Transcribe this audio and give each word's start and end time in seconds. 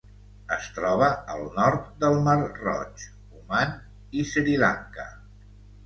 Es 0.53 0.63
troba 0.77 1.09
al 1.33 1.43
nord 1.59 1.85
del 2.05 2.17
Mar 2.29 2.35
Roig, 2.57 3.07
Oman 3.43 3.79
i 4.23 4.29
Sri 4.35 4.61
Lanka. 4.67 5.11